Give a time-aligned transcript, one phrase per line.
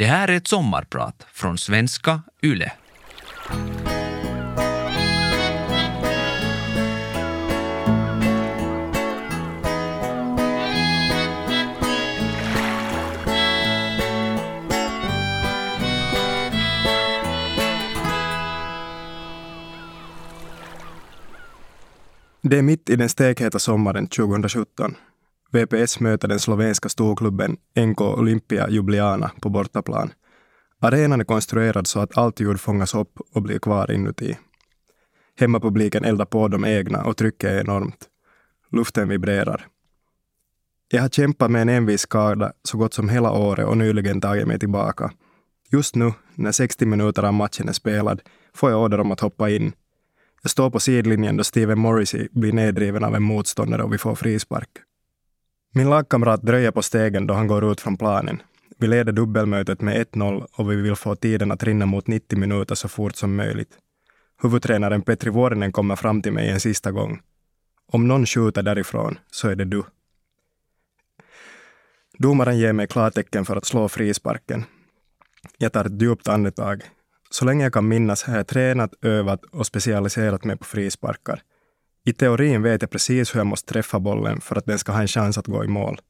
[0.00, 2.72] Det här är ett sommarprat från svenska YLE.
[22.42, 24.94] Det är mitt i den stekheta sommaren 2017.
[25.52, 30.12] VPS möter den slovenska storklubben NK Olympia Ljubljana på bortaplan.
[30.80, 34.36] Arenan är konstruerad så att allt ljud fångas upp och blir kvar inuti.
[35.38, 38.08] Hemmapubliken eldar på de egna och trycket är enormt.
[38.72, 39.66] Luften vibrerar.
[40.88, 44.46] Jag har kämpat med en envis skada så gott som hela året och nyligen tagit
[44.46, 45.10] mig tillbaka.
[45.72, 48.20] Just nu, när 60 minuter av matchen är spelad,
[48.54, 49.72] får jag order om att hoppa in.
[50.42, 54.14] Jag står på sidlinjen då Steven Morrissey blir neddriven av en motståndare och vi får
[54.14, 54.68] frispark.
[55.72, 58.42] Min lagkamrat dröjer på stegen då han går ut från planen.
[58.78, 62.74] Vi leder dubbelmötet med 1-0 och vi vill få tiden att rinna mot 90 minuter
[62.74, 63.78] så fort som möjligt.
[64.42, 67.20] Huvudtränaren Petri Vuorinen kommer fram till mig en sista gång.
[67.86, 69.82] Om någon skjuter därifrån så är det du.
[72.18, 74.64] Domaren ger mig klartecken för att slå frisparken.
[75.58, 76.82] Jag tar ett djupt andetag.
[77.30, 81.42] Så länge jag kan minnas har jag tränat, övat och specialiserat mig på frisparkar.
[82.04, 85.00] I teorin vet jag precis hur jag måste träffa bollen för att den ska ha
[85.00, 86.00] en chans att gå i mål.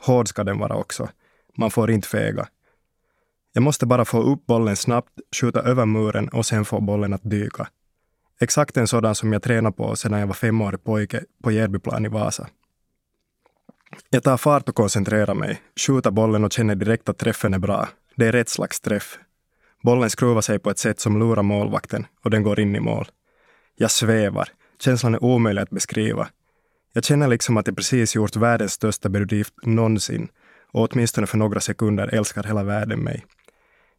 [0.00, 1.08] Hård ska den vara också.
[1.56, 2.48] Man får inte fega.
[3.52, 7.30] Jag måste bara få upp bollen snabbt, skjuta över muren och sen få bollen att
[7.30, 7.68] dyka.
[8.40, 12.08] Exakt en sådan som jag tränade på sedan jag var femårig pojke på Järbyplan i
[12.08, 12.48] Vasa.
[14.10, 17.88] Jag tar fart och koncentrerar mig, skjuter bollen och känner direkt att träffen är bra.
[18.16, 19.18] Det är rätt slags träff.
[19.82, 23.06] Bollen skruvar sig på ett sätt som lurar målvakten och den går in i mål.
[23.76, 24.48] Jag svävar.
[24.80, 26.28] Känslan är omöjlig att beskriva.
[26.92, 30.28] Jag känner liksom att jag precis gjort världens största bedrift någonsin
[30.72, 33.24] och åtminstone för några sekunder älskar hela världen mig.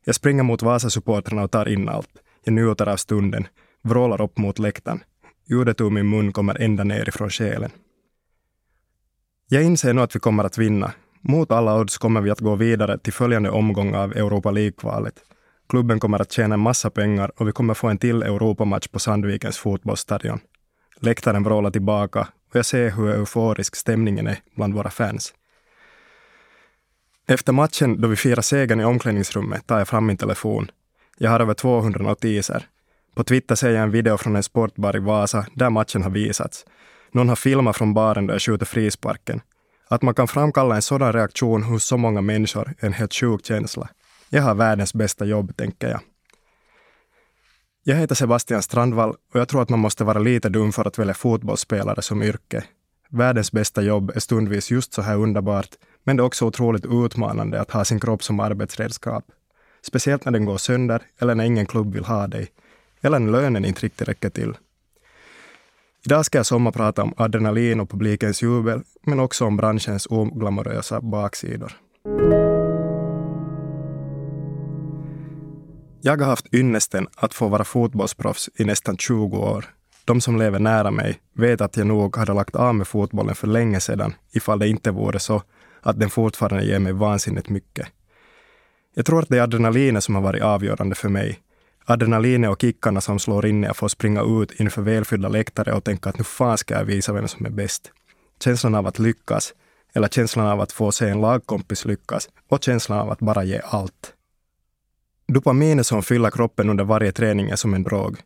[0.06, 2.10] Jag springer mot Vasasupportrarna och tar in allt.
[2.44, 3.48] Jag njuter av stunden,
[3.82, 5.04] vrålar upp mot läktaren.
[5.50, 7.72] Ljudet ur min mun kommer ända ner ifrån själen.
[9.50, 10.92] Jag inser nu att vi kommer att vinna.
[11.22, 15.16] Mot alla odds kommer vi att gå vidare till följande omgång av Europa League-kvalet.
[15.70, 19.00] Klubben kommer att tjäna en massa pengar och vi kommer få en till Europamatch på
[19.00, 20.40] Sandvikens fotbollsstadion.
[21.04, 25.34] Läktaren vrålar tillbaka och jag ser hur euforisk stämningen är bland våra fans.
[27.28, 30.72] Efter matchen, då vi firar segern i omklädningsrummet, tar jag fram min telefon.
[31.18, 32.68] Jag har över 200 notiser.
[33.16, 36.66] På Twitter ser jag en video från en sportbar i Vasa där matchen har visats.
[37.12, 39.42] Någon har filmat från baren där jag skjuter frisparken.
[39.88, 43.46] Att man kan framkalla en sådan reaktion hos så många människor är en helt sjuk
[43.46, 43.90] känsla.
[44.30, 46.00] Jag har världens bästa jobb, tänker jag.
[47.84, 51.00] Jag heter Sebastian Strandvall och jag tror att man måste vara lite dum för att
[51.00, 52.64] välja fotbollsspelare som yrke.
[53.10, 55.70] Världens bästa jobb är stundvis just så här underbart,
[56.04, 59.26] men det är också otroligt utmanande att ha sin kropp som arbetsredskap.
[59.82, 62.48] Speciellt när den går sönder eller när ingen klubb vill ha dig.
[63.02, 64.54] Eller när lönen inte riktigt räcker till.
[66.06, 71.72] Idag ska jag sommarprata om adrenalin och publikens jubel, men också om branschens oglamorösa baksidor.
[76.04, 79.66] Jag har haft ynnesten att få vara fotbollsproffs i nästan 20 år.
[80.06, 83.48] De som lever nära mig vet att jag nog hade lagt av med fotbollen för
[83.48, 85.44] länge sedan ifall det inte vore så
[85.82, 87.88] att den fortfarande ger mig vansinnigt mycket.
[88.96, 91.40] Jag tror att det är adrenalinet som har varit avgörande för mig.
[91.86, 95.84] Adrenalinet och kickarna som slår in när jag får springa ut inför välfyllda läktare och
[95.84, 97.92] tänka att nu fan ska jag visa vem som är bäst.
[98.44, 99.54] Känslan av att lyckas,
[99.94, 103.62] eller känslan av att få se en lagkompis lyckas och känslan av att bara ge
[103.64, 104.14] allt.
[105.34, 108.18] Dopaminet som fyller kroppen under varje träning är som en drog.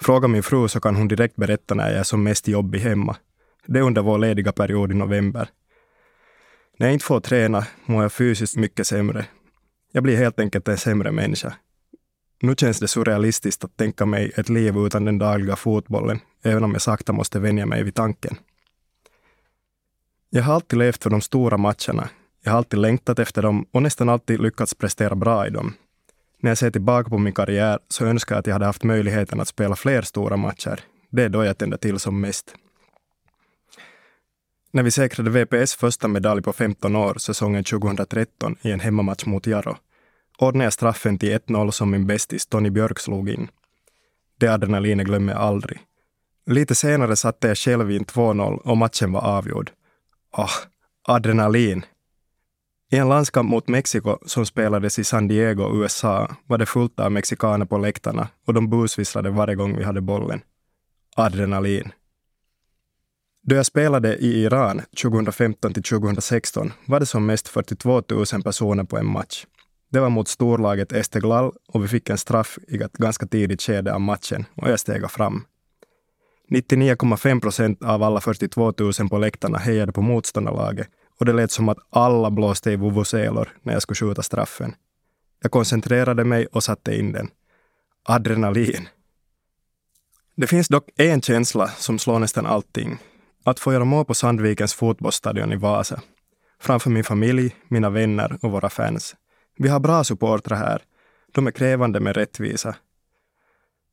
[0.00, 3.16] Fråga min fru så kan hon direkt berätta när jag är som mest jobbig hemma.
[3.66, 5.48] Det är under vår lediga period i november.
[6.78, 9.26] När jag inte får träna mår jag fysiskt mycket sämre.
[9.92, 11.54] Jag blir helt enkelt en sämre människa.
[12.40, 16.72] Nu känns det surrealistiskt att tänka mig ett liv utan den dagliga fotbollen, även om
[16.72, 18.36] jag sakta måste vänja mig vid tanken.
[20.30, 22.08] Jag har alltid levt för de stora matcherna.
[22.44, 25.74] Jag har alltid längtat efter dem och nästan alltid lyckats prestera bra i dem.
[26.42, 29.40] När jag ser tillbaka på min karriär så önskar jag att jag hade haft möjligheten
[29.40, 30.80] att spela fler stora matcher.
[31.10, 32.54] Det är då jag tänder till som mest.
[34.72, 39.46] När vi säkrade VPS första medalj på 15 år säsongen 2013 i en hemmamatch mot
[39.46, 39.76] Jaro
[40.38, 43.48] ordnade jag straffen till 1-0 som min bästis Tony Björk slog in.
[44.38, 45.78] Det adrenalinet glömmer jag aldrig.
[46.46, 49.70] Lite senare satte jag själv in 2-0 och matchen var avgjord.
[50.30, 50.50] Ah,
[51.02, 51.84] adrenalin!
[52.92, 57.12] I en landskamp mot Mexiko som spelades i San Diego, USA, var det fullt av
[57.12, 60.40] mexikaner på läktarna och de busvisslade varje gång vi hade bollen.
[61.16, 61.92] Adrenalin.
[63.42, 68.84] Då jag spelade i Iran 2015 till 2016 var det som mest 42 000 personer
[68.84, 69.46] på en match.
[69.90, 73.94] Det var mot storlaget Esteghlal och vi fick en straff i ett ganska tidigt skede
[73.94, 75.44] av matchen och jag steg fram.
[76.50, 80.88] 99,5 procent av alla 42 000 på läktarna hejade på motståndarlaget
[81.22, 84.74] och det lät som att alla blåste i vuvuzelor när jag skulle skjuta straffen.
[85.42, 87.30] Jag koncentrerade mig och satte in den.
[88.04, 88.88] Adrenalin.
[90.36, 92.98] Det finns dock en känsla som slår nästan allting.
[93.44, 96.02] Att få göra mål på Sandvikens fotbollsstadion i Vasa.
[96.60, 99.16] Framför min familj, mina vänner och våra fans.
[99.56, 100.82] Vi har bra supportrar här.
[101.32, 102.76] De är krävande med rättvisa.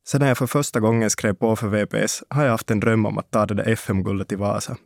[0.06, 3.18] Sedan jag för första gången skrev på för VPS har jag haft en dröm om
[3.18, 4.76] att ta det där FM-guldet i Vasa.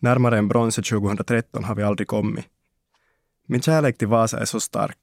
[0.00, 2.44] Närmare än bronset 2013 har vi aldrig kommit.
[3.46, 4.98] Min kärlek till Vasa är så stark.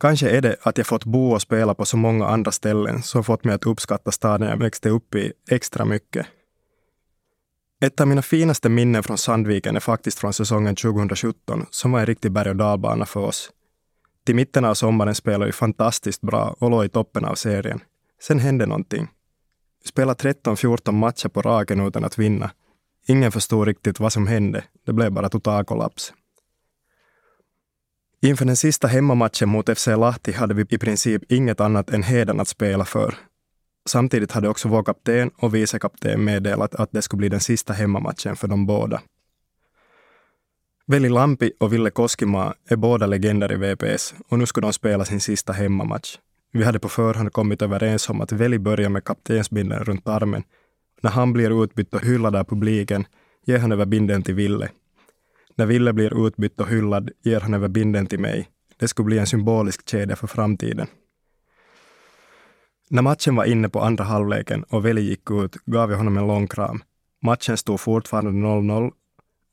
[0.00, 3.24] Kanske är det att jag fått bo och spela på så många andra ställen som
[3.24, 6.26] fått mig att uppskatta staden jag växte upp i extra mycket.
[7.80, 12.06] Ett av mina finaste minnen från Sandviken är faktiskt från säsongen 2017 som var en
[12.06, 13.50] riktig berg och dalbana för oss.
[14.24, 17.80] Till mitten av sommaren spelade vi fantastiskt bra och låg i toppen av serien.
[18.22, 19.08] Sen hände någonting.
[19.82, 22.50] Vi spelade 13-14 matcher på raken utan att vinna.
[23.06, 24.64] Ingen förstod riktigt vad som hände.
[24.86, 26.12] Det blev bara total kollaps.
[28.22, 32.40] Inför den sista hemmamatchen mot FC Lahti hade vi i princip inget annat än heden
[32.40, 33.14] att spela för.
[33.86, 38.36] Samtidigt hade också vår kapten och vicekapten meddelat att det skulle bli den sista hemmamatchen
[38.36, 39.00] för de båda.
[40.86, 45.04] Veli Lampi och Ville Koskimaa är båda legender i VPS och nu skulle de spela
[45.04, 46.18] sin sista hemmamatch.
[46.52, 50.44] Vi hade på förhand kommit överens om att Veli börjar med kaptensbindeln runt armen.
[51.02, 53.06] När han blir utbytt och hyllad av publiken
[53.46, 54.70] ger han över binden till Ville.
[55.56, 58.48] När Ville blir utbytt och hyllad ger han över binden till mig.
[58.76, 60.86] Det skulle bli en symbolisk kedja för framtiden.
[62.90, 66.26] När matchen var inne på andra halvleken och Veli gick ut gav jag honom en
[66.26, 66.82] lång kram.
[67.22, 68.90] Matchen stod fortfarande 0-0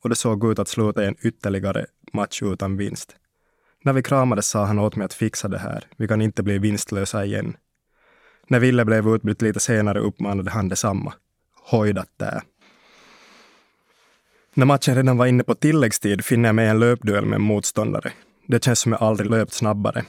[0.02, 3.16] och det såg ut att sluta i en ytterligare match utan vinst.
[3.84, 5.84] När vi kramades sa han åt mig att fixa det här.
[5.96, 7.56] Vi kan inte bli vinstlösa igen.
[8.48, 11.14] När Ville blev utbytt lite senare uppmanade han detsamma.
[11.70, 12.42] Hojdat där.
[14.54, 18.12] När matchen redan var inne på tilläggstid finner jag mig en löpduell med en motståndare.
[18.46, 20.04] Det känns som jag aldrig löpt snabbare.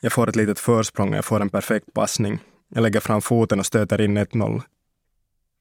[0.00, 2.38] Jag får ett litet försprång och jag får en perfekt passning.
[2.68, 4.62] Jag lägger fram foten och stöter in 1-0.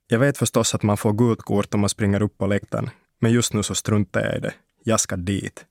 [0.08, 3.32] Jag vet förstås att man får gult kort om man springer upp på läktaren, men
[3.32, 4.54] just nu så struntar jag i det.
[4.84, 5.66] Jag ska dit.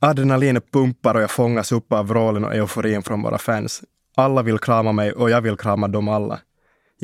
[0.00, 3.82] Adrenalinet pumpar och jag fångas upp av vrålen och euforin från våra fans.
[4.16, 6.40] Alla vill krama mig och jag vill krama dem alla.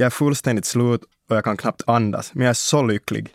[0.01, 3.29] Jag är fullständigt slut och jag kan knappt andas, men jag är så lycklig.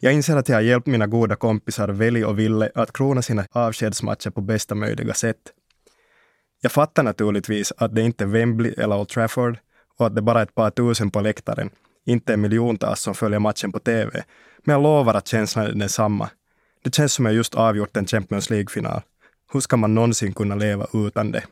[0.00, 3.46] Jag inser att jag har hjälpt mina goda kompisar Veli och Ville att krona sina
[3.52, 5.36] avskedsmatcher på bästa möjliga sätt.
[6.60, 9.58] Jag fattar naturligtvis att det inte är Wembley eller Old Trafford
[9.98, 11.70] och att det bara är ett par tusen på läktaren,
[12.06, 14.24] inte miljontals som följer matchen på TV.
[14.64, 16.30] Men jag lovar att känslan är densamma.
[16.84, 19.00] Det känns som jag just avgjort en Champions League-final.
[19.52, 21.42] Hur ska man någonsin kunna leva utan det?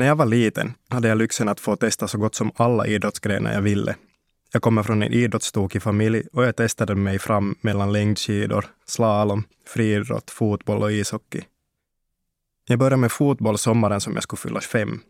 [0.00, 3.52] När jag var liten hade jag lyxen att få testa så gott som alla idrottsgrenar
[3.52, 3.96] jag ville.
[4.52, 10.30] Jag kommer från en idrottstokig familj och jag testade mig fram mellan längdskidor, slalom, friidrott,
[10.30, 11.42] fotboll och ishockey.
[12.68, 15.00] Jag började med fotboll sommaren som jag skulle fylla fem.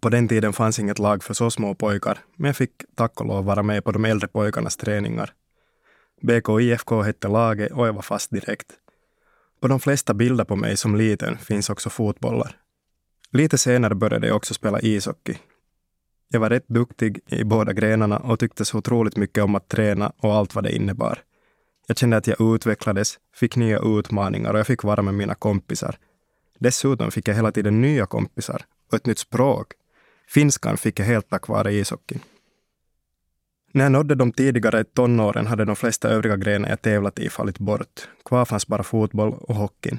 [0.00, 3.26] På den tiden fanns inget lag för så små pojkar, men jag fick tack och
[3.26, 5.32] lov vara med på de äldre pojkarnas träningar.
[6.22, 8.72] BK IFK hette laget och jag var fast direkt.
[9.60, 12.56] På de flesta bilder på mig som liten finns också fotbollar.
[13.32, 15.34] Lite senare började jag också spela ishockey.
[16.28, 20.12] Jag var rätt duktig i båda grenarna och tyckte så otroligt mycket om att träna
[20.18, 21.18] och allt vad det innebar.
[21.86, 25.96] Jag kände att jag utvecklades, fick nya utmaningar och jag fick vara med mina kompisar.
[26.58, 29.72] Dessutom fick jag hela tiden nya kompisar och ett nytt språk.
[30.28, 32.20] Finskan fick jag helt tack vare ishockeyn.
[33.72, 37.58] När jag nådde de tidigare tonåren hade de flesta övriga grenar jag tävlat i fallit
[37.58, 38.08] bort.
[38.24, 39.98] Kvar fanns bara fotboll och hockeyn.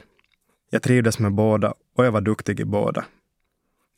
[0.70, 3.06] Jag trivdes med båda och jag var duktig i båda.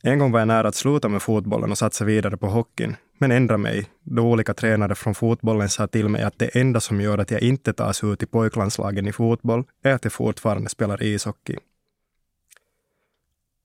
[0.04, 3.32] En gång var jag nära att sluta med fotbollen och satsa vidare på hockeyn, men
[3.32, 7.18] ändrade mig då olika tränare från fotbollen sa till mig att det enda som gör
[7.18, 11.58] att jag inte tas ut i pojklandslagen i fotboll är att jag fortfarande spelar ishockey.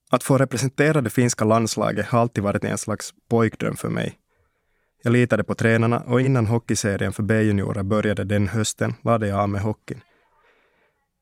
[0.09, 4.13] Att få representera det finska landslaget har alltid varit en slags pojkdröm för mig.
[5.03, 9.49] Jag litade på tränarna och innan hockeyserien för B-juniorer började den hösten lade jag av
[9.49, 10.01] med hockeyn.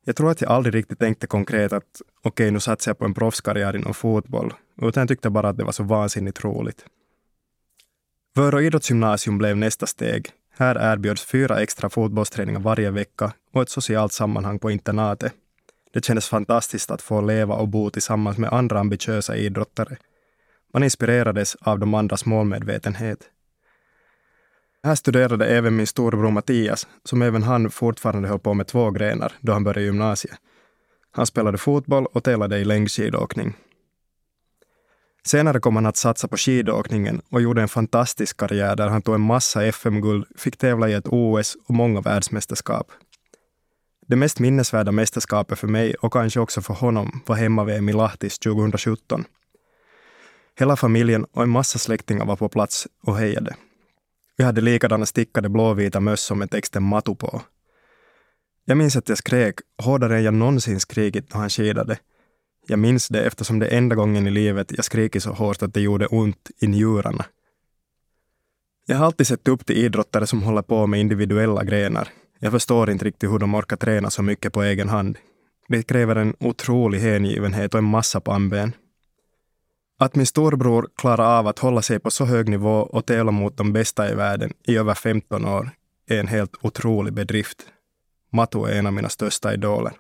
[0.08, 3.06] Jag tror att jag aldrig riktigt tänkte konkret att okej, okay, nu satsar jag på
[3.06, 6.86] en proffskarriär inom fotboll, utan jag tyckte bara att det var så vansinnigt roligt.
[8.36, 10.30] Vörå idrottsgymnasium blev nästa steg.
[10.58, 15.34] Här erbjöds fyra extra fotbollsträningar varje vecka och ett socialt sammanhang på internatet.
[15.94, 19.98] Det kändes fantastiskt att få leva och bo tillsammans med andra ambitiösa idrottare.
[20.74, 23.20] Man inspirerades av de andras målmedvetenhet.
[24.86, 29.34] Här studerade även min storebror Mattias, som även han fortfarande höll på med två grenar
[29.42, 30.36] då han började gymnasiet.
[31.12, 33.54] Han spelade fotboll och tävlade i längdskidåkning.
[35.24, 39.16] Senare kom han att satsa på skidåkningen och gjorde en fantastisk karriär där han tog
[39.16, 42.92] en massa FM-guld, fick tävla i ett OS och många världsmästerskap.
[44.08, 48.40] Det mest minnesvärda mästerskapet för mig och kanske också för honom var hemma-VM i Lahtis
[48.40, 49.26] 2017.
[50.60, 53.56] Hela familjen och en massa släktingar var på plats och hejade.
[54.38, 57.42] Vi hade likadana stickade blåvita mössor med texten Matu på.
[58.66, 61.98] Jag minns att jag skrek hårdare än jag någonsin skrikit när han skidade.
[62.68, 65.74] Jag minns det eftersom det är enda gången i livet jag skrikit så hårt att
[65.74, 67.26] det gjorde ont i njurarna.
[68.86, 72.10] Jag har alltid sett upp till idrottare som håller på med individuella grenar.
[72.40, 75.18] Jag förstår inte riktigt hur de orkar träna så mycket på egen hand.
[75.68, 78.72] Det kräver en otrolig hängivenhet och en massa pannben.
[79.98, 83.58] Att min storbror klarar av att hålla sig på så hög nivå och tävla mot
[83.58, 85.70] de bästa i världen i över 15 år
[86.08, 87.66] är en helt otrolig bedrift.
[88.32, 89.94] Matu är en av mina största idoler.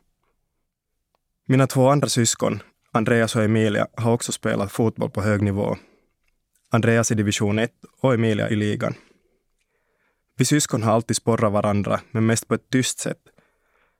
[1.47, 2.61] Mina två andra syskon,
[2.91, 5.77] Andreas och Emilia, har också spelat fotboll på hög nivå.
[6.71, 7.71] Andreas i division 1
[8.01, 8.93] och Emilia i ligan.
[10.37, 13.21] Vi syskon har alltid sporrat varandra, men mest på ett tyst sätt.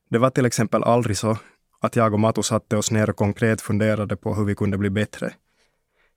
[0.10, 1.38] Det var till exempel aldrig så
[1.80, 4.90] att jag och Matu satte oss ner och konkret funderade på hur vi kunde bli
[4.90, 5.34] bättre.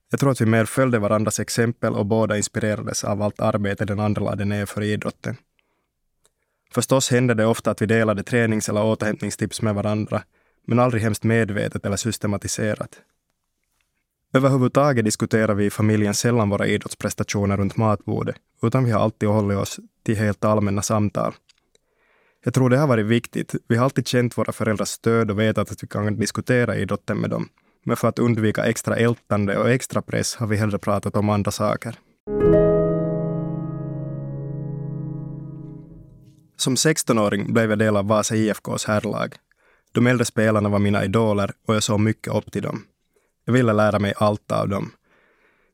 [0.09, 3.99] Jag tror att vi mer följde varandras exempel och båda inspirerades av allt arbete den
[3.99, 5.37] andra lade ner för idrotten.
[6.73, 10.23] Förstås hände det ofta att vi delade tränings eller återhämtningstips med varandra,
[10.67, 12.99] men aldrig hemskt medvetet eller systematiserat.
[14.33, 19.57] Överhuvudtaget diskuterar vi i familjen sällan våra idrottsprestationer runt matbordet, utan vi har alltid hållit
[19.57, 21.33] oss till helt allmänna samtal.
[22.43, 23.55] Jag tror det har varit viktigt.
[23.67, 27.29] Vi har alltid känt våra föräldrars stöd och vetat att vi kan diskutera idrotten med
[27.29, 27.49] dem.
[27.85, 31.51] Men för att undvika extra ältande och extra press har vi hellre pratat om andra
[31.51, 31.95] saker.
[36.57, 39.35] Som 16-åring blev jag del av Vasa IFKs herrlag.
[39.91, 42.83] De äldre spelarna var mina idoler och jag såg mycket upp till dem.
[43.45, 44.91] Jag ville lära mig allt av dem.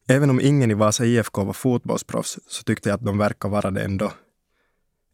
[0.08, 3.72] Även om ingen i Vasa IFK var fotbollsproffs så tyckte jag att de verkade vara
[3.72, 4.12] det ändå.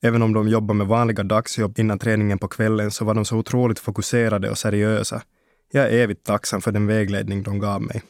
[0.02, 3.38] Även om de jobbade med vanliga dagsjobb innan träningen på kvällen så var de så
[3.38, 5.22] otroligt fokuserade och seriösa.
[5.72, 8.02] Jag är evigt tacksam för den vägledning de gav mig.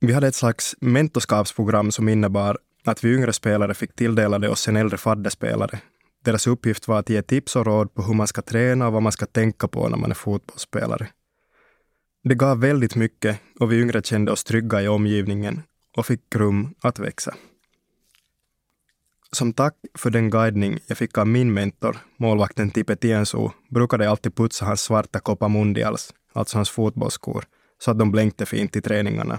[0.00, 4.76] Vi hade ett slags mentorskapsprogram som innebar att vi yngre spelare fick tilldelade oss en
[4.76, 5.80] äldre fadderspelare.
[6.24, 9.02] Deras uppgift var att ge tips och råd på hur man ska träna och vad
[9.02, 11.08] man ska tänka på när man är fotbollsspelare.
[12.24, 15.62] Det gav väldigt mycket och vi yngre kände oss trygga i omgivningen
[15.96, 17.34] och fick rum att växa.
[19.34, 24.10] Som tack för den guidning jag fick av min mentor, målvakten Tipe Tiensu, brukade jag
[24.10, 27.44] alltid putsa hans svarta Copa Mundials, alltså hans fotbollsskor,
[27.78, 29.38] så att de blänkte fint i träningarna.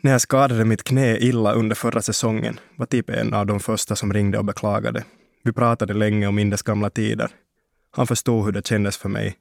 [0.00, 3.96] När jag skadade mitt knä illa under förra säsongen var Tipe en av de första
[3.96, 5.04] som ringde och beklagade.
[5.44, 7.30] Vi pratade länge om Indes gamla tider.
[7.90, 9.36] Han förstod hur det kändes för mig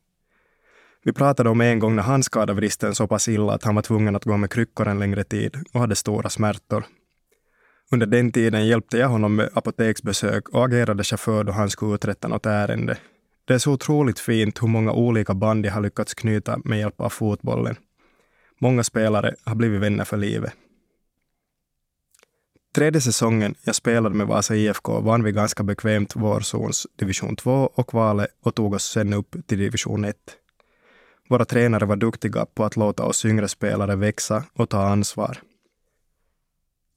[1.06, 3.82] vi pratade om en gång när han skadade vristen så pass illa att han var
[3.82, 6.86] tvungen att gå med kryckor en längre tid och hade stora smärtor.
[7.92, 12.28] Under den tiden hjälpte jag honom med apoteksbesök och agerade chaufför då han skulle uträtta
[12.28, 12.98] något ärende.
[13.46, 17.02] Det är så otroligt fint hur många olika band jag har lyckats knyta med hjälp
[17.02, 17.76] av fotbollen.
[18.60, 20.54] Många spelare har blivit vänner för livet.
[22.76, 27.88] Tredje säsongen jag spelade med Vasa IFK vann vi ganska bekvämt vårzons division 2 och
[27.88, 30.16] kvalet och tog oss sen upp till division 1.
[31.30, 35.38] Våra tränare var duktiga på att låta oss yngre spelare växa och ta ansvar.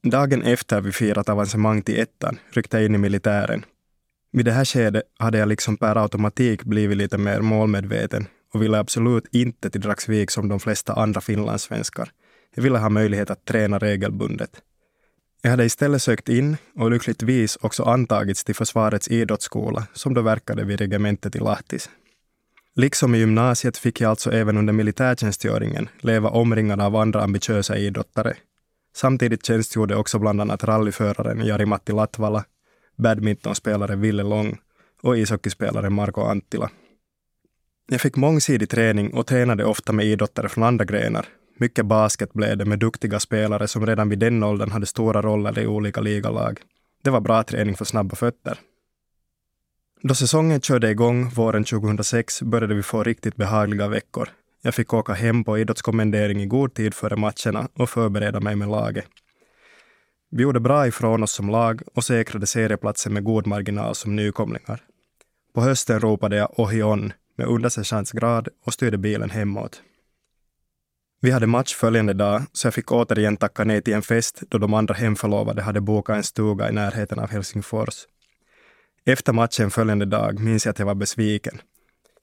[0.03, 3.65] Dagen efter vi firat avancemang till ettan ryckte jag in i militären.
[4.33, 8.79] Vid det här skedet hade jag liksom per automatik blivit lite mer målmedveten och ville
[8.79, 12.11] absolut inte till Dragsvik som de flesta andra finlandssvenskar.
[12.55, 14.51] Jag ville ha möjlighet att träna regelbundet.
[15.43, 20.65] Jag hade istället sökt in och lyckligtvis också antagits till Försvarets idrottsskola som då verkade
[20.65, 21.91] vid regementet i Lahtis.
[22.75, 28.37] Liksom i gymnasiet fick jag alltså även under militärtjänstgöringen leva omringad av andra ambitiösa idrottare.
[28.95, 32.45] Samtidigt tjänstgjorde också bland annat rallyföraren Jari-Matti Latvala,
[32.97, 34.59] badmintonspelaren Ville Long
[35.03, 36.71] och ishockeyspelaren Marko Anttila.
[37.91, 41.27] Jag fick mångsidig träning och tränade ofta med idrottare från andra grenar.
[41.57, 45.59] Mycket basket blev det med duktiga spelare som redan vid den åldern hade stora roller
[45.59, 46.61] i olika ligalag.
[47.03, 48.59] Det var bra träning för snabba fötter.
[50.03, 54.29] Då säsongen körde igång våren 2006 började vi få riktigt behagliga veckor.
[54.63, 58.69] Jag fick åka hem på idrottskommendering i god tid före matcherna och förbereda mig med
[58.69, 59.05] laget.
[60.31, 64.83] Vi gjorde bra ifrån oss som lag och säkrade serieplatsen med god marginal som nykomlingar.
[65.55, 69.83] På hösten ropade jag Ohion med undersergeantsgrad och styrde bilen hemåt.
[71.21, 74.59] Vi hade match följande dag, så jag fick återigen tacka nej till en fest då
[74.59, 78.07] de andra hemförlovade hade bokat en stuga i närheten av Helsingfors.
[79.07, 81.61] Efter matchen följande dag minns jag att jag var besviken.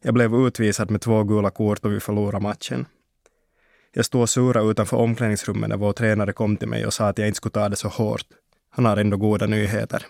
[0.06, 2.86] Jag blev utvisad med två gula kort och vi förlorade matchen.
[3.94, 7.18] Jag stod och surade utanför omklädningsrummet när vår tränare kom till mig och sa att
[7.18, 8.26] jag inte skulle ta det så hårt.
[8.70, 10.06] Han har ändå goda nyheter.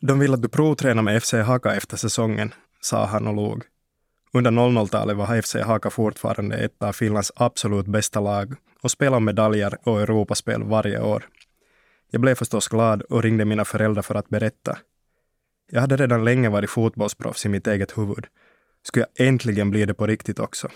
[0.00, 3.64] De vill att du provtränar med FC Haka efter säsongen, sa han och log.
[4.32, 9.78] Under 00-talet var FC Haka fortfarande ett av Finlands absolut bästa lag och spelade medaljer
[9.84, 11.28] och Europaspel varje år.
[12.10, 14.78] Jag blev förstås glad och ringde mina föräldrar för att berätta.
[15.70, 18.26] Jag hade redan länge varit fotbollsproffs i mitt eget huvud.
[18.82, 20.68] Skulle jag äntligen bli det på riktigt också?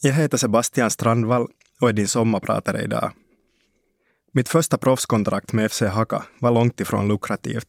[0.00, 1.48] Jag heter Sebastian Strandvall
[1.80, 3.12] och är din sommarpratare idag.
[4.32, 7.68] Mitt första proffskontrakt med FC Haka var långt ifrån lukrativt.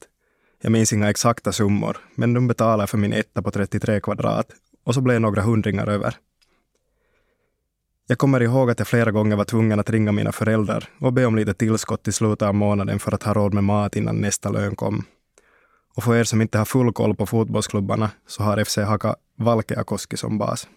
[0.61, 4.47] Jag minns inga exakta summor, men de betalade för min etta på 33 kvadrat
[4.85, 6.17] och så blev några hundringar över.
[8.07, 11.25] Jag kommer ihåg att jag flera gånger var tvungen att ringa mina föräldrar och be
[11.25, 14.49] om lite tillskott i slutet av månaden för att ha råd med mat innan nästa
[14.49, 15.03] lön kom.
[15.95, 20.17] Och för er som inte har full koll på fotbollsklubbarna så har FC Haka Valkeakoski
[20.17, 20.67] som bas.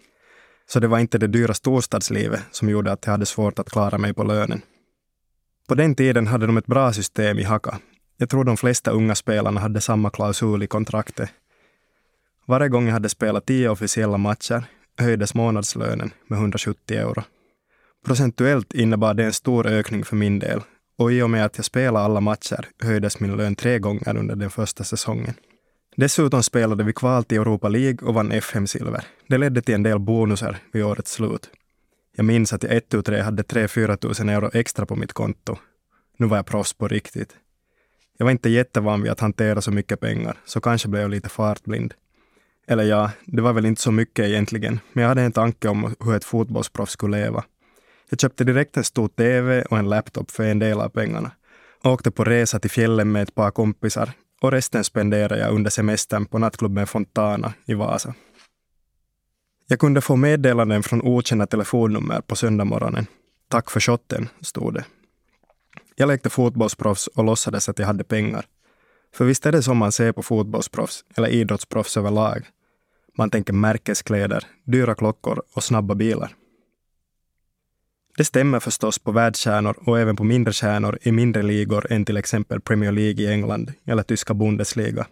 [0.69, 3.97] Så det var inte det dyra storstadslivet som gjorde att jag hade svårt att klara
[3.97, 4.61] mig på lönen.
[5.67, 7.79] På den tiden hade de ett bra system i Haka.
[8.17, 11.29] Jag tror de flesta unga spelarna hade samma klausul i kontraktet.
[12.45, 14.63] Varje gång jag hade spelat tio officiella matcher
[14.99, 17.23] höjdes månadslönen med 170 euro.
[18.05, 20.61] Procentuellt innebar det en stor ökning för min del
[20.97, 24.35] och i och med att jag spelade alla matcher höjdes min lön tre gånger under
[24.35, 25.33] den första säsongen.
[25.95, 29.03] Dessutom spelade vi kval till Europa League och vann FM-silver.
[29.27, 31.49] Det ledde till en del bonusar vid årets slut.
[32.15, 35.57] Jag minns att jag ett tu tre hade 3-4 tusen euro extra på mitt konto.
[36.17, 37.35] Nu var jag proffs på riktigt.
[38.17, 41.29] Jag var inte jättevan vid att hantera så mycket pengar, så kanske blev jag lite
[41.29, 41.93] fartblind.
[42.71, 45.95] Eller ja, det var väl inte så mycket egentligen, men jag hade en tanke om
[45.99, 47.43] hur ett fotbollsproffs skulle leva.
[48.09, 51.31] Jag köpte direkt en stor TV och en laptop för en del av pengarna.
[51.83, 54.11] Åkte på resa till fjällen med ett par kompisar
[54.41, 58.13] och resten spenderade jag under semestern på nattklubben Fontana i Vasa.
[59.67, 63.05] Jag kunde få meddelanden från okända telefonnummer på söndagmorgonen.
[63.47, 64.85] Tack för shotten, stod det.
[65.95, 68.45] Jag lekte fotbollsproffs och låtsades att jag hade pengar.
[69.15, 72.47] För visst är det som man ser på fotbollsproffs, eller idrottsproffs överlag.
[73.19, 76.35] Man tänker märkeskläder, dyra klockor och snabba bilar.
[78.17, 82.17] Det stämmer förstås på världsstjärnor och även på mindre stjärnor i mindre ligor än till
[82.17, 85.07] exempel Premier League i England eller tyska Bundesliga.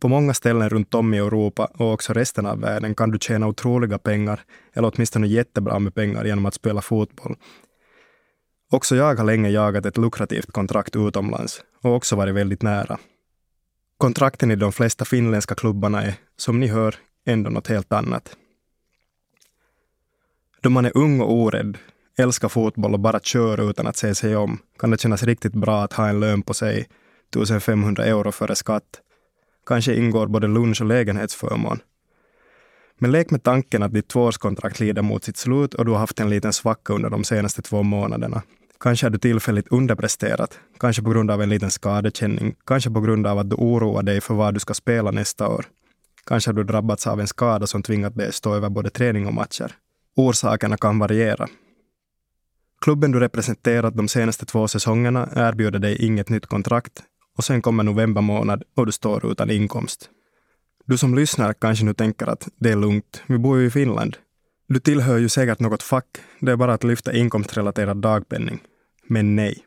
[0.00, 3.46] På många ställen runt om i Europa och också resten av världen kan du tjäna
[3.46, 4.40] otroliga pengar,
[4.72, 7.36] eller åtminstone jättebra med pengar genom att spela fotboll.
[8.70, 12.98] Också jag har länge jagat ett lukrativt kontrakt utomlands och också varit väldigt nära.
[13.98, 16.94] Kontrakten i de flesta finländska klubbarna är, som ni hör,
[17.28, 18.36] ändå något helt annat.
[20.60, 21.78] Då man är ung och orädd,
[22.18, 25.82] älskar fotboll och bara kör utan att se sig om kan det kännas riktigt bra
[25.82, 26.86] att ha en lön på sig
[27.28, 29.00] 1500 euro före skatt.
[29.66, 31.80] Kanske ingår både lunch och lägenhetsförmån.
[32.98, 36.20] Men lek med tanken att ditt tvåårskontrakt lider mot sitt slut och du har haft
[36.20, 38.42] en liten svacka under de senaste två månaderna.
[38.80, 43.26] Kanske har du tillfälligt underpresterat, kanske på grund av en liten skadekänning, kanske på grund
[43.26, 45.66] av att du oroar dig för vad du ska spela nästa år.
[46.28, 49.34] Kanske har du drabbats av en skada som tvingat dig stå över både träning och
[49.34, 49.72] matcher.
[50.16, 51.48] Orsakerna kan variera.
[52.80, 57.02] Klubben du representerat de senaste två säsongerna erbjuder dig inget nytt kontrakt
[57.36, 60.10] och sen kommer november månad och du står utan inkomst.
[60.86, 64.16] Du som lyssnar kanske nu tänker att det är lugnt, vi bor ju i Finland.
[64.66, 68.60] Du tillhör ju säkert något fack, det är bara att lyfta inkomstrelaterad dagpenning.
[69.06, 69.64] Men nej.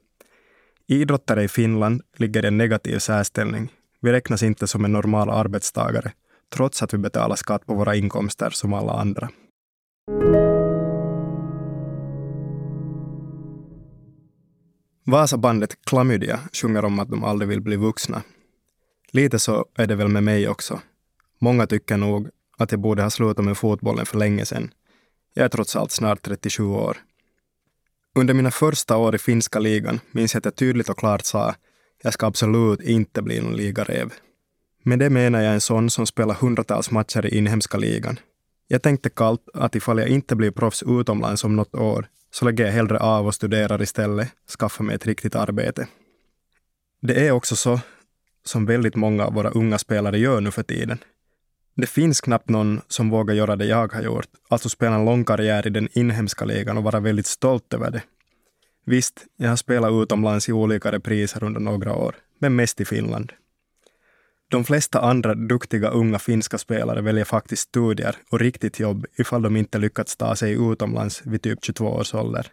[0.87, 3.71] Idrottare i Finland ligger i en negativ särställning.
[4.01, 6.11] Vi räknas inte som en normal arbetstagare,
[6.55, 9.29] trots att vi betalar skatt på våra inkomster som alla andra.
[15.05, 18.21] Vasabandet Klamydia sjunger om att de aldrig vill bli vuxna.
[19.11, 20.79] Lite så är det väl med mig också.
[21.39, 24.73] Många tycker nog att jag borde ha slutat med fotbollen för länge sedan.
[25.33, 26.97] Jag är trots allt snart 37 år.
[28.15, 31.55] Under mina första år i finska ligan minns jag att jag tydligt och klart sa
[32.03, 34.13] jag ska absolut inte bli någon ligarev.
[34.83, 38.19] Med det menar jag en sån som spelar hundratals matcher i inhemska ligan.
[38.67, 42.65] Jag tänkte kallt att ifall jag inte blir proffs utomlands om något år så lägger
[42.65, 45.87] jag hellre av och studerar istället, skaffar mig ett riktigt arbete.
[47.01, 47.79] Det är också så
[48.45, 50.97] som väldigt många av våra unga spelare gör nu för tiden.
[51.75, 55.25] Det finns knappt någon som vågar göra det jag har gjort, alltså spela en lång
[55.25, 58.03] karriär i den inhemska ligan och vara väldigt stolt över det.
[58.85, 63.33] Visst, jag har spelat utomlands i olika repriser under några år, men mest i Finland.
[64.51, 69.57] De flesta andra duktiga unga finska spelare väljer faktiskt studier och riktigt jobb ifall de
[69.57, 72.47] inte lyckats ta sig utomlands vid typ 22 års ålder.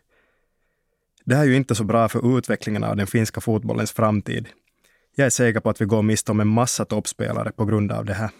[1.25, 4.49] Det här är ju inte så bra för utvecklingen av den finska fotbollens framtid.
[5.17, 8.05] Jag är säker på att vi går miste om en massa toppspelare på grund av
[8.05, 8.31] det här.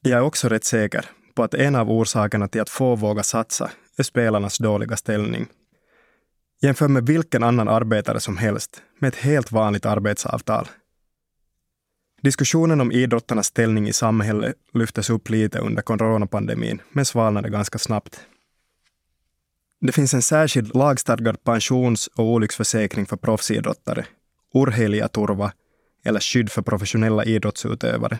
[0.00, 3.70] Jag är också rätt säker på att en av orsakerna till att få våga satsa
[3.96, 5.46] är spelarnas dåliga ställning.
[6.62, 10.68] Jämför med vilken annan arbetare som helst med ett helt vanligt arbetsavtal.
[12.22, 18.20] Diskussionen om idrottarnas ställning i samhället lyftes upp lite under coronapandemin, men svalnade ganska snabbt.
[19.80, 24.04] Det finns en särskild lagstadgad pensions och olycksförsäkring för proffsidrottare,
[24.54, 25.52] urheilijaturva
[26.04, 28.18] eller skydd för professionella idrottsutövare.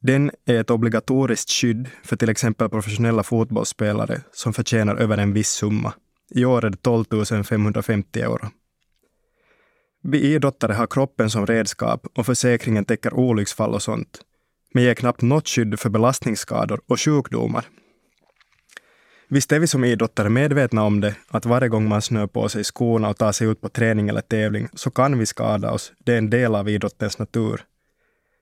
[0.00, 5.50] Den är ett obligatoriskt skydd för till exempel professionella fotbollsspelare som förtjänar över en viss
[5.50, 5.94] summa.
[6.30, 7.04] I år är det 12
[7.44, 8.50] 550 euro.
[10.04, 14.20] Vi idrottare har kroppen som redskap och försäkringen täcker olycksfall och sånt,
[14.74, 17.64] men ger knappt något skydd för belastningsskador och sjukdomar.
[19.28, 22.64] Visst är vi som idrottare medvetna om det, att varje gång man snör på sig
[22.64, 25.92] skorna och tar sig ut på träning eller tävling så kan vi skada oss.
[25.98, 27.64] Det är en del av idrottens natur.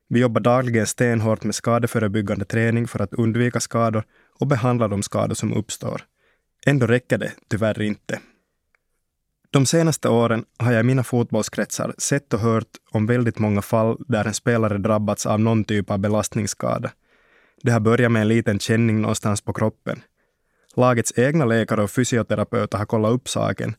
[0.09, 4.05] Vi jobbar dagligen stenhårt med skadeförebyggande träning för att undvika skador
[4.41, 6.03] och behandla de skador som uppstår.
[6.67, 8.21] Ändå räcker det tyvärr inte.
[9.53, 13.97] De senaste åren har jag i mina fotbollskretsar sett och hört om väldigt många fall
[14.09, 16.91] där en spelare drabbats av någon typ av belastningsskada.
[17.63, 20.03] Det har börjat med en liten känning någonstans på kroppen.
[20.77, 23.75] Lagets egna läkare och fysioterapeuter har kollat upp saken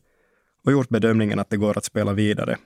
[0.64, 2.56] och gjort bedömningen att det går att spela vidare.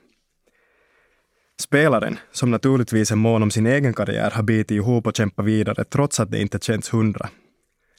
[1.59, 5.83] Spelaren, som naturligtvis är mån om sin egen karriär, har bitit ihop och kämpat vidare
[5.83, 7.29] trots att det inte känns hundra.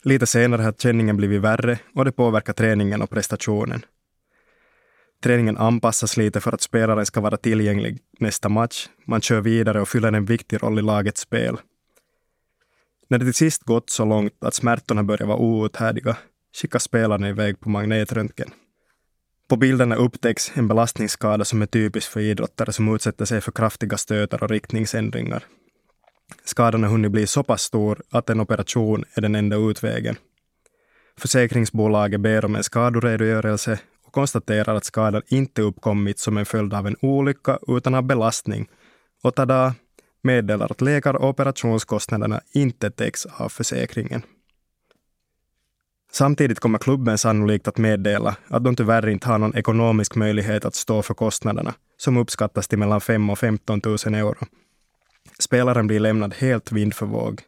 [0.02, 3.82] Lite senare har känningen blivit värre och det påverkar träningen och prestationen.
[5.22, 8.88] Träningen anpassas lite för att spelaren ska vara tillgänglig nästa match.
[9.06, 11.56] Man kör vidare och fyller en viktig roll i lagets spel.
[13.08, 16.16] När det till sist gått så långt att smärtorna börjar vara outhärdliga
[16.56, 18.50] skickas spelaren iväg på magnetröntgen.
[19.48, 23.96] På bilderna upptäcks en belastningsskada som är typisk för idrottare som utsätter sig för kraftiga
[23.96, 25.44] stötar och riktningsändringar.
[26.44, 30.16] Skadan har hunnit bli så pass stor att en operation är den enda utvägen.
[31.18, 33.78] Försäkringsbolaget ber om en skadoredogörelse
[34.08, 38.68] och konstaterar att skadan inte uppkommit som en följd av en olycka utan av belastning.
[39.22, 39.74] Och tada!
[40.22, 44.22] meddelar att läkar och operationskostnaderna inte täcks av försäkringen.
[46.12, 50.74] Samtidigt kommer klubben sannolikt att meddela att de tyvärr inte har någon ekonomisk möjlighet att
[50.74, 54.46] stå för kostnaderna, som uppskattas till mellan 5 och 15 000 euro.
[55.38, 57.42] Spelaren blir lämnad helt vind för våg.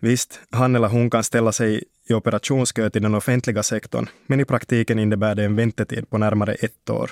[0.00, 4.44] Visst, han eller hon kan ställa sig i operationskö till den offentliga sektorn, men i
[4.44, 7.10] praktiken innebär det en väntetid på närmare ett år.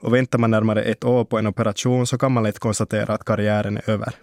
[0.00, 3.24] Och väntar man närmare ett år på en operation så kan man lätt konstatera att
[3.24, 4.14] karriären är över.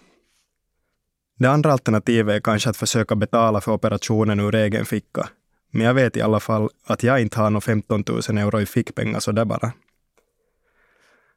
[1.38, 5.28] Det andra alternativet är kanske att försöka betala för operationen ur egen ficka.
[5.70, 8.66] Men jag vet i alla fall att jag inte har några 15 000 euro i
[8.66, 9.72] fickpengar så där bara.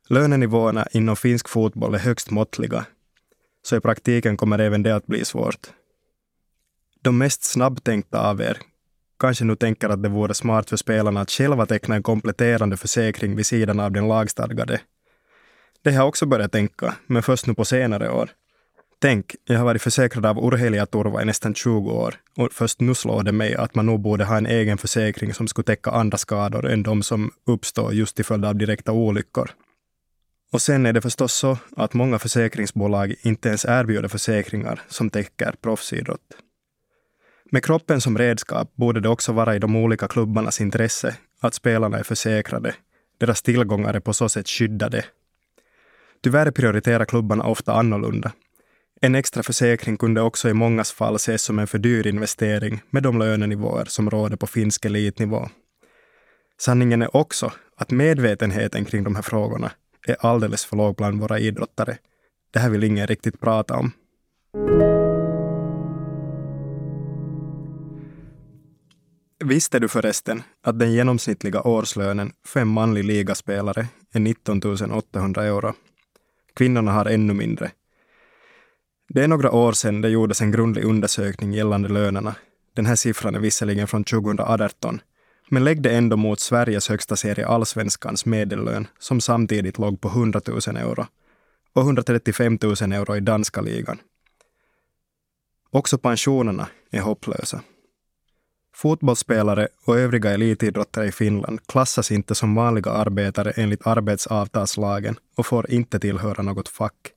[0.09, 2.85] Lönenivåerna inom finsk fotboll är högst måttliga,
[3.63, 5.69] så i praktiken kommer även det att bli svårt.
[7.05, 8.57] De mest snabbtänkta av er
[9.19, 13.35] kanske nu tänker att det vore smart för spelarna att själva teckna en kompletterande försäkring
[13.35, 14.81] vid sidan av den lagstadgade.
[15.83, 18.29] Det har jag också börjat tänka, men först nu på senare år.
[18.99, 23.23] Tänk, jag har varit försäkrad av Urheilijaturva i nästan 20 år och först nu slår
[23.23, 26.69] det mig att man nog borde ha en egen försäkring som skulle täcka andra skador
[26.69, 29.49] än de som uppstår just till följd av direkta olyckor.
[30.51, 35.55] Och sen är det förstås så att många försäkringsbolag inte ens erbjuder försäkringar som täcker
[35.61, 36.44] proffsidrott.
[37.55, 41.99] Med kroppen som redskap borde det också vara i de olika klubbarnas intresse att spelarna
[41.99, 42.75] är försäkrade.
[43.17, 45.05] Deras tillgångar är på så sätt skyddade.
[46.23, 48.31] Tyvärr prioriterar klubbarna ofta annorlunda.
[49.01, 53.03] En extra försäkring kunde också i mångas fall ses som en för dyr investering med
[53.03, 55.49] de lönenivåer som råder på finsk elitnivå.
[56.61, 59.71] Sanningen är också att medvetenheten kring de här frågorna
[60.07, 61.97] är alldeles för låg bland våra idrottare.
[62.51, 63.91] Det här vill ingen riktigt prata om.
[69.47, 75.73] Visste du förresten att den genomsnittliga årslönen för en manlig ligaspelare är 19 800 euro?
[76.53, 77.71] Kvinnorna har ännu mindre.
[79.09, 82.35] Det är några år sedan det gjordes en grundlig undersökning gällande lönerna.
[82.73, 85.01] Den här siffran är visserligen från 2018,
[85.49, 90.41] men lägg det ändå mot Sveriges högsta serie Allsvenskans medellön, som samtidigt låg på 100
[90.47, 91.05] 000 euro,
[91.73, 93.97] och 135 000 euro i danska ligan.
[95.71, 97.61] Också pensionerna är hopplösa.
[98.75, 105.71] Fotbollsspelare och övriga elitidrottare i Finland klassas inte som vanliga arbetare enligt arbetsavtalslagen och får
[105.71, 107.11] inte tillhöra något fack.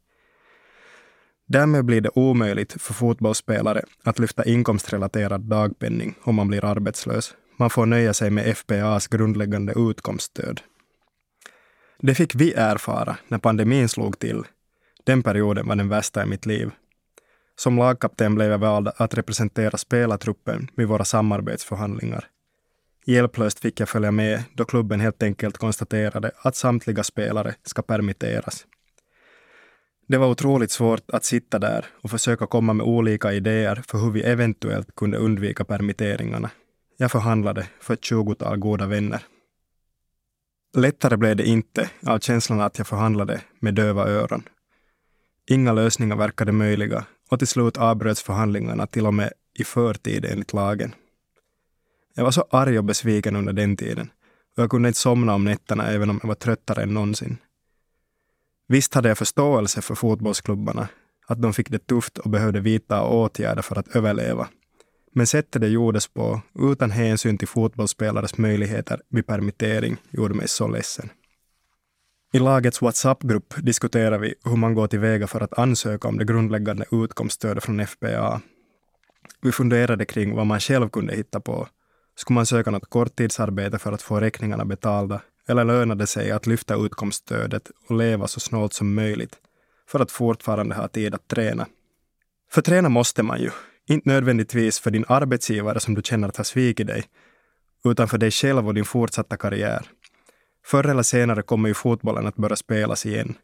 [1.47, 7.35] Därmed blir det omöjligt för fotbollsspelare att lyfta inkomstrelaterad dagpenning om man blir arbetslös.
[7.57, 10.61] Man får nöja sig med FPAs grundläggande utkomststöd.
[12.01, 14.43] Det fick vi erfara när pandemin slog till.
[15.05, 16.71] Den perioden var den värsta i mitt liv.
[17.59, 22.25] Som lagkapten blev jag vald att representera spelartruppen vid våra samarbetsförhandlingar.
[23.07, 28.67] Hjälplöst fick jag följa med då klubben helt enkelt konstaterade att samtliga spelare ska permitteras.
[30.07, 34.11] Det var otroligt svårt att sitta där och försöka komma med olika idéer för hur
[34.11, 36.51] vi eventuellt kunde undvika permitteringarna.
[36.97, 39.23] Jag förhandlade för ett tjugotal goda vänner.
[40.77, 44.43] Lättare blev det inte av känslan att jag förhandlade med döva öron.
[45.51, 50.53] Inga lösningar verkade möjliga och till slut avbröts förhandlingarna till och med i förtid enligt
[50.53, 50.95] lagen.
[52.15, 54.11] Jag var så arg och besviken under den tiden
[54.57, 57.37] och jag kunde inte somna om nätterna även om jag var tröttare än någonsin.
[58.69, 60.89] Visst hade jag förståelse för fotbollsklubbarna,
[61.27, 64.49] att de fick det tufft och behövde vidta åtgärder för att överleva.
[65.13, 70.69] Men sättet det gjordes på, utan hänsyn till fotbollsspelares möjligheter vid permittering, gjorde mig så
[70.69, 71.11] ledsen.
[72.33, 76.85] I lagets WhatsApp-grupp diskuterar vi hur man går tillväga för att ansöka om det grundläggande
[76.91, 78.41] utkomststödet från FPA.
[79.43, 81.69] Vi funderade kring vad man själv kunde hitta på.
[82.17, 85.21] Skulle man söka något korttidsarbete för att få räkningarna betalda?
[85.49, 89.37] Eller lönade det sig att lyfta utkomststödet och leva så snålt som möjligt
[89.89, 91.67] för att fortfarande ha tid att träna?
[92.51, 93.51] För träna måste man ju.
[93.87, 97.05] Inte nödvändigtvis för din arbetsgivare som du känner att har svikit dig,
[97.85, 99.87] utan för dig själv och din fortsatta karriär.
[100.69, 103.35] Förr eller senare kommer ju fotbollen att börja spelas igen.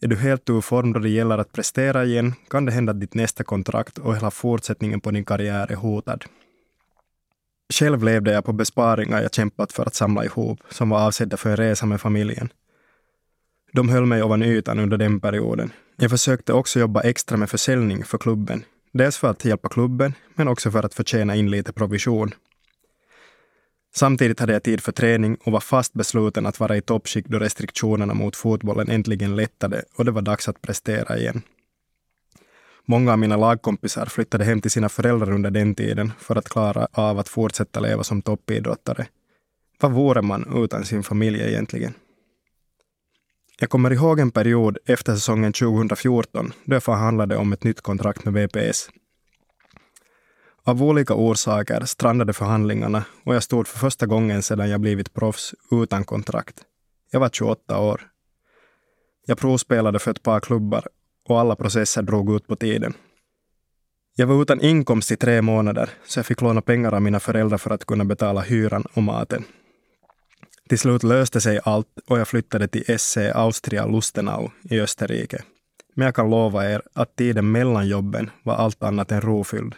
[0.00, 3.00] Är du helt ur form då det gäller att prestera igen kan det hända att
[3.00, 6.24] ditt nästa kontrakt och hela fortsättningen på din karriär är hotad.
[7.72, 11.50] Själv levde jag på besparingar jag kämpat för att samla ihop, som var avsedda för
[11.50, 12.48] en resa med familjen.
[13.72, 15.72] De höll mig ovan ytan under den perioden.
[15.96, 18.64] Jag försökte också jobba extra med försäljning för klubben.
[18.92, 22.34] Dels för att hjälpa klubben, men också för att förtjäna in lite provision.
[23.96, 27.38] Samtidigt hade jag tid för träning och var fast besluten att vara i toppskick då
[27.38, 31.42] restriktionerna mot fotbollen äntligen lättade och det var dags att prestera igen.
[32.84, 36.88] Många av mina lagkompisar flyttade hem till sina föräldrar under den tiden för att klara
[36.92, 39.06] av att fortsätta leva som toppidrottare.
[39.80, 41.94] Vad vore man utan sin familj egentligen?
[43.58, 48.24] Jag kommer ihåg en period efter säsongen 2014 då jag förhandlade om ett nytt kontrakt
[48.24, 48.88] med VPS.
[50.66, 55.54] Av olika orsaker strandade förhandlingarna och jag stod för första gången sedan jag blivit proffs
[55.70, 56.60] utan kontrakt.
[57.10, 58.00] Jag var 28 år.
[59.26, 60.86] Jag provspelade för ett par klubbar
[61.28, 62.94] och alla processer drog ut på tiden.
[64.16, 67.58] Jag var utan inkomst i tre månader, så jag fick låna pengar av mina föräldrar
[67.58, 69.44] för att kunna betala hyran och maten.
[70.68, 75.42] Till slut löste sig allt och jag flyttade till SC Austria Lustenau i Österrike.
[75.94, 79.74] Men jag kan lova er att tiden mellan jobben var allt annat än rofylld.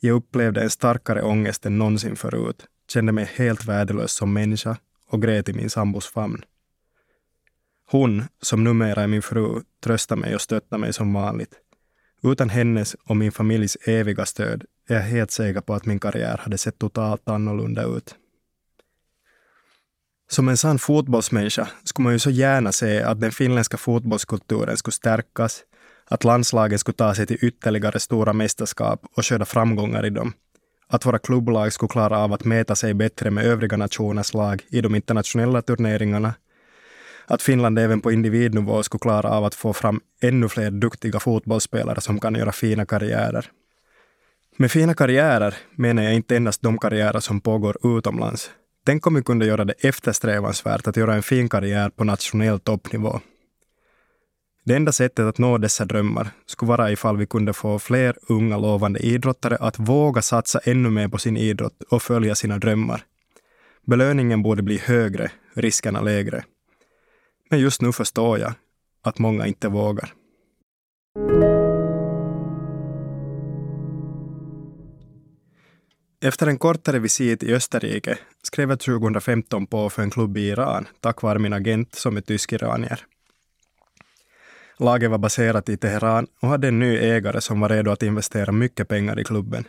[0.00, 5.22] Jag upplevde en starkare ångest än någonsin förut, kände mig helt värdelös som människa och
[5.22, 6.42] grät i min sambos famn.
[7.86, 11.54] Hon, som numera är min fru, tröstar mig och stöttar mig som vanligt.
[12.22, 16.36] Utan hennes och min familjs eviga stöd är jag helt säker på att min karriär
[16.36, 18.14] hade sett totalt annorlunda ut.
[20.30, 24.92] Som en sann fotbollsmänniska skulle man ju så gärna se att den finländska fotbollskulturen skulle
[24.92, 25.62] stärkas,
[26.10, 30.32] att landslagen skulle ta sig till ytterligare stora mästerskap och skörda framgångar i dem,
[30.88, 34.80] att våra klubblag skulle klara av att mäta sig bättre med övriga nationers lag i
[34.80, 36.34] de internationella turneringarna
[37.30, 42.00] att Finland även på individnivå skulle klara av att få fram ännu fler duktiga fotbollsspelare
[42.00, 43.46] som kan göra fina karriärer.
[44.56, 48.50] Med fina karriärer menar jag inte endast de karriärer som pågår utomlands.
[48.86, 53.20] Tänk om vi kunde göra det eftersträvansvärt att göra en fin karriär på nationell toppnivå.
[54.64, 58.58] Det enda sättet att nå dessa drömmar skulle vara ifall vi kunde få fler unga
[58.58, 63.04] lovande idrottare att våga satsa ännu mer på sin idrott och följa sina drömmar.
[63.86, 66.44] Belöningen borde bli högre, riskerna lägre.
[67.50, 68.52] Men just nu förstår jag
[69.02, 70.12] att många inte vågar.
[76.22, 80.88] Efter en kortare visit i Österrike skrev jag 2015 på för en klubb i Iran
[81.00, 83.06] tack vare min agent som är tysk-iranier.
[84.80, 88.52] Laget var baserat i Teheran och hade en ny ägare som var redo att investera
[88.52, 89.64] mycket pengar i klubben.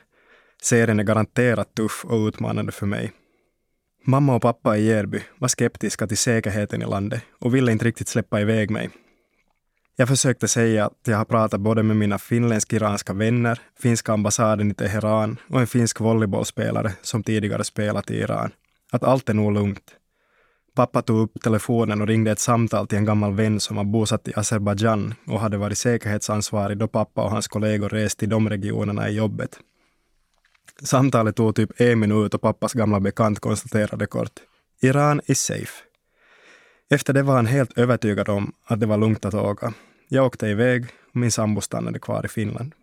[0.62, 3.12] Serien är garanterat tuff och utmanande för mig.
[4.06, 8.08] Mamma och pappa i Järby var skeptiska till säkerheten i landet och ville inte riktigt
[8.08, 8.90] släppa iväg mig.
[9.96, 14.74] Jag försökte säga att jag har pratat både med mina finländsk-iranska vänner, finska ambassaden i
[14.74, 18.52] Teheran och en finsk volleybollspelare som tidigare spelat i Iran.
[18.92, 19.96] Att allt är nog lugnt.
[20.76, 24.28] Pappa tog upp telefonen och ringde ett samtal till en gammal vän som var bosatt
[24.28, 29.10] i Azerbajdzjan och hade varit säkerhetsansvarig då pappa och hans kollegor rest till de regionerna
[29.10, 29.60] i jobbet.
[30.84, 34.40] Samtalet tog typ en minut och pappas gamla bekant konstaterade kort
[34.82, 35.84] Iran is safe.
[36.90, 39.74] Efter det var han helt övertygad om att det var lugnt att åka.
[40.08, 42.74] Jag åkte iväg och min sambo stannade kvar i Finland.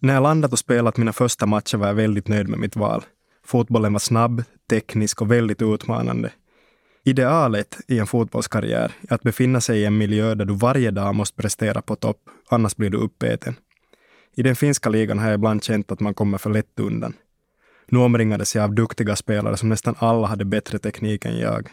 [0.00, 3.04] När jag landat och spelat mina första matcher var jag väldigt nöjd med mitt val.
[3.44, 6.30] Fotbollen var snabb, teknisk och väldigt utmanande.
[7.06, 11.14] Idealet i en fotbollskarriär är att befinna sig i en miljö där du varje dag
[11.14, 13.54] måste prestera på topp, annars blir du uppäten.
[14.36, 17.14] I den finska ligan har jag ibland känt att man kommer för lätt undan.
[17.86, 21.68] Nu omringades jag av duktiga spelare som nästan alla hade bättre teknik än jag.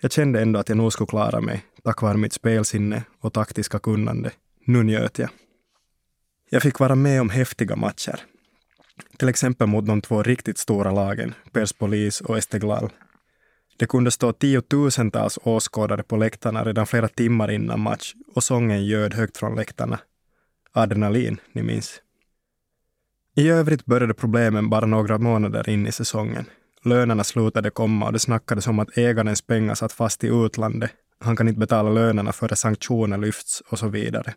[0.00, 3.78] Jag kände ändå att jag nog skulle klara mig, tack vare mitt spelsinne och taktiska
[3.78, 4.30] kunnande.
[4.64, 5.28] Nu njöt jag.
[6.50, 8.20] Jag fick vara med om häftiga matcher.
[9.16, 12.90] Till exempel mot de två riktigt stora lagen, Perspolis och Esteglal.
[13.78, 19.14] Det kunde stå tiotusentals åskådare på läktarna redan flera timmar innan match och sången ljöd
[19.14, 19.98] högt från läktarna.
[20.72, 22.00] Adrenalin, ni minns.
[23.36, 26.44] I övrigt började problemen bara några månader in i säsongen.
[26.84, 30.90] Lönerna slutade komma och det snackades om att ägarens pengar satt fast i utlandet.
[31.20, 34.34] Han kan inte betala lönerna före sanktioner lyfts och så vidare.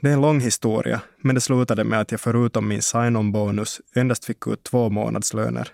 [0.00, 4.24] Det är en lång historia, men det slutade med att jag förutom min sign-on-bonus endast
[4.24, 5.72] fick ut två månadslöner.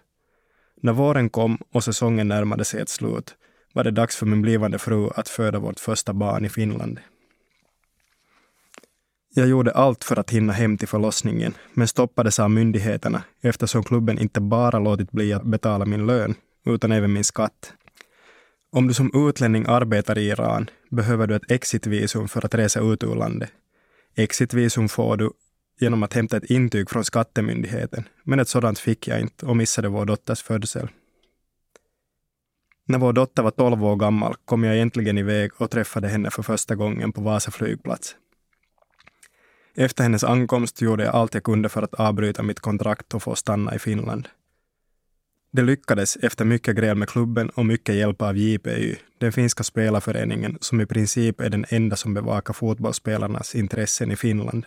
[0.83, 3.35] När våren kom och säsongen närmade sig ett slut
[3.73, 7.01] var det dags för min blivande fru att föda vårt första barn i Finland.
[9.37, 14.19] Jag gjorde allt för att hinna hem till förlossningen, men stoppades av myndigheterna eftersom klubben
[14.19, 16.35] inte bara låtit bli att betala min lön,
[16.67, 17.73] utan även min skatt.
[18.73, 23.03] Om du som utlänning arbetar i Iran behöver du ett exitvisum för att resa ut
[23.03, 23.51] ur landet.
[24.17, 25.31] Exitvisum får du
[25.81, 29.89] genom att hämta ett intyg från skattemyndigheten, men ett sådant fick jag inte och missade
[29.89, 30.89] vår dotters födsel.
[32.87, 36.43] När vår dotter var 12 år gammal kom jag äntligen iväg och träffade henne för
[36.43, 38.17] första gången på Vasa flygplats.
[39.77, 43.35] Efter hennes ankomst gjorde jag allt jag kunde för att avbryta mitt kontrakt och få
[43.35, 44.29] stanna i Finland.
[45.53, 50.59] Det lyckades efter mycket gräl med klubben och mycket hjälp av JPY, den finska spelarföreningen
[50.61, 54.67] som i princip är den enda som bevakar fotbollsspelarnas intressen i Finland.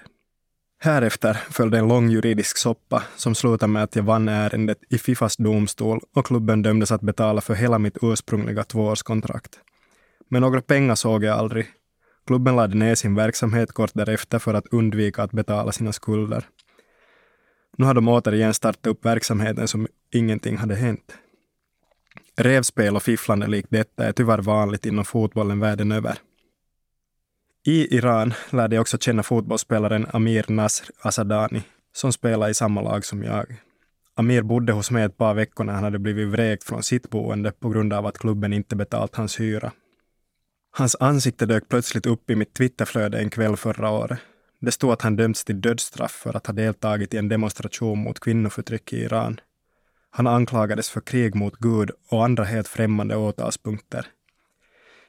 [0.79, 5.37] Härefter följde en lång juridisk soppa som slutade med att jag vann ärendet i Fifas
[5.37, 9.59] domstol och klubben dömdes att betala för hela mitt ursprungliga tvåårskontrakt.
[10.29, 11.67] Men några pengar såg jag aldrig.
[12.27, 16.45] Klubben lade ner sin verksamhet kort därefter för att undvika att betala sina skulder.
[17.77, 21.17] Nu har de återigen startat upp verksamheten som ingenting hade hänt.
[22.35, 26.17] Revspel och fifflande likt detta är tyvärr vanligt inom fotbollen världen över.
[27.67, 31.61] I Iran lärde jag också känna fotbollsspelaren Amir Nasr Asadani,
[31.93, 33.45] som spelar i samma lag som jag.
[34.15, 37.51] Amir bodde hos mig ett par veckor när han hade blivit vräkt från sitt boende
[37.51, 39.71] på grund av att klubben inte betalt hans hyra.
[40.71, 44.19] Hans ansikte dök plötsligt upp i mitt Twitterflöde en kväll förra året.
[44.59, 48.19] Det stod att han dömts till dödsstraff för att ha deltagit i en demonstration mot
[48.19, 49.39] kvinnoförtryck i Iran.
[50.09, 54.07] Han anklagades för krig mot Gud och andra helt främmande åtalspunkter.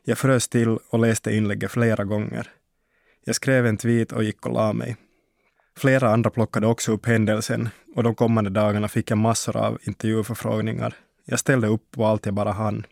[0.08, 2.50] Jag frös till och läste inlägget flera gånger.
[3.24, 4.96] Jag skrev en tweet och gick och la mig.
[5.76, 10.94] Flera andra plockade också upp händelsen och de kommande dagarna fick jag massor av intervjuförfrågningar.
[11.24, 12.86] Jag ställde upp på allt jag bara hann.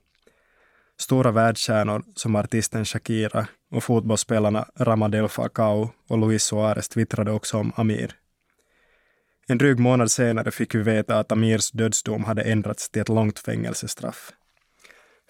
[0.98, 7.72] Stora världsstjärnor som artisten Shakira och fotbollsspelarna Ramadel Falcao och Luis Suarez twittrade också om
[7.76, 8.12] Amir.
[9.48, 13.38] En dryg månad senare fick vi veta att Amirs dödsdom hade ändrats till ett långt
[13.38, 14.32] fängelsestraff.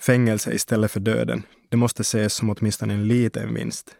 [0.00, 3.96] Fängelse istället för döden, det måste ses som åtminstone en liten vinst.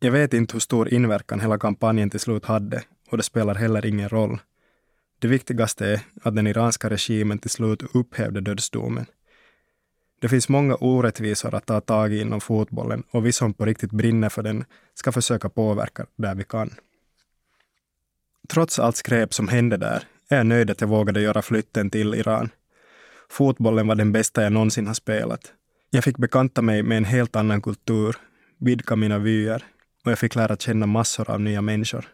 [0.00, 3.86] Jag vet inte hur stor inverkan hela kampanjen till slut hade och det spelar heller
[3.86, 4.38] ingen roll.
[5.18, 9.06] Det viktigaste är att den iranska regimen till slut upphävde dödsdomen.
[10.20, 13.90] Det finns många orättvisor att ta tag i inom fotbollen och vi som på riktigt
[13.90, 16.74] brinner för den ska försöka påverka där vi kan.
[18.48, 22.14] Trots allt skräp som hände där är jag nöjd att jag vågade göra flytten till
[22.14, 22.50] Iran.
[23.32, 25.52] Fotbollen var den bästa jag någonsin har spelat.
[25.90, 28.16] Jag fick bekanta mig med en helt annan kultur,
[28.58, 29.64] vidga mina vyer
[30.04, 32.08] och jag fick lära känna massor av nya människor.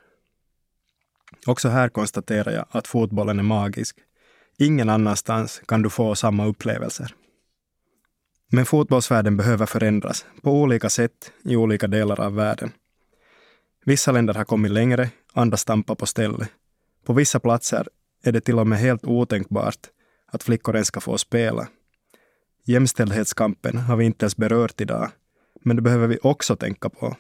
[1.47, 3.97] Också här konstaterar jag att fotbollen är magisk.
[4.59, 7.15] Ingen annanstans kan du få samma upplevelser.
[8.51, 12.73] Men fotbollsvärlden behöver förändras på olika sätt i olika delar av världen.
[13.85, 16.49] Vissa länder har kommit längre, andra stampar på stället.
[17.05, 17.89] På vissa platser
[18.23, 19.89] är det till och med helt otänkbart
[20.33, 21.69] att flickor ens ska få spela.
[22.65, 25.11] Jämställdhetskampen har vi inte ens berört idag,
[25.65, 27.17] men det behöver vi också tänka på.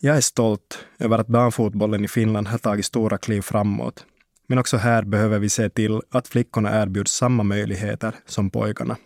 [0.00, 4.06] Jag är stolt över att damfotbollen i Finland har tagit stora kliv framåt.
[4.46, 8.96] Men också här behöver vi se till att flickorna erbjuds samma möjligheter som pojkarna.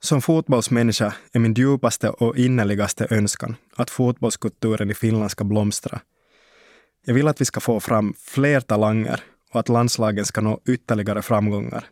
[0.00, 6.00] Som fotbollsmänniska är min djupaste och innerligaste önskan att fotbollskulturen i Finland ska blomstra.
[7.06, 9.20] Jag vill att vi ska få fram fler talanger
[9.52, 11.86] och att landslagen ska nå ytterligare framgångar.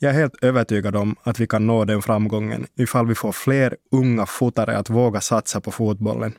[0.00, 3.76] Jag är helt övertygad om att vi kan nå den framgången ifall vi får fler
[3.92, 6.32] unga fotare att våga satsa på fotbollen.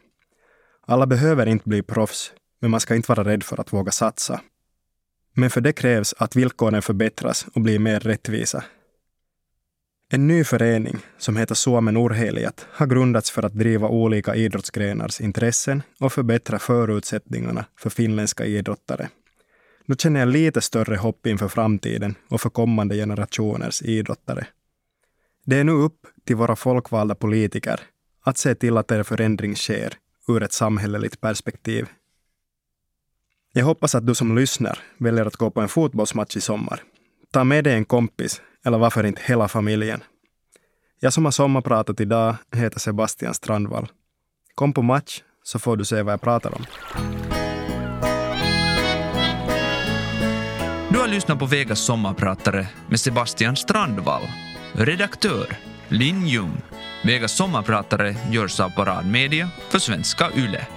[0.87, 4.41] Alla behöver inte bli proffs, men man ska inte vara rädd för att våga satsa.
[5.33, 8.63] Men för det krävs att villkoren förbättras och blir mer rättvisa.
[10.09, 15.83] En ny förening som heter Suomen Urheilijat har grundats för att driva olika idrottsgrenars intressen
[15.99, 19.09] och förbättra förutsättningarna för finländska idrottare.
[19.85, 24.47] Nu känner jag lite större hopp inför framtiden och för kommande generationers idrottare.
[25.45, 27.79] Det är nu upp till våra folkvalda politiker
[28.23, 29.93] att se till att en förändring sker
[30.27, 31.87] ur ett samhälleligt perspektiv.
[33.53, 36.83] Jag hoppas att du som lyssnar väljer att gå på en fotbollsmatch i sommar.
[37.31, 40.03] Ta med dig en kompis, eller varför inte hela familjen.
[40.99, 43.87] Jag som har sommarpratat idag heter Sebastian Strandvall.
[44.55, 46.65] Kom på match så får du se vad jag pratar om.
[51.15, 54.21] Lyssnar på Vegas sommarpratare med Sebastian Strandvall.
[54.73, 55.57] Redaktör
[55.87, 56.61] Linn Ljung.
[57.03, 60.67] Vegas sommarpratare görs av Parad Media för svenska YLE.